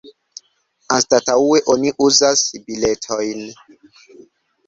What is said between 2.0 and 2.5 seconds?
uzas